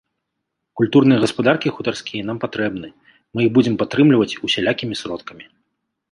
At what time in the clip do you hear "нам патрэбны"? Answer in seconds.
2.29-2.89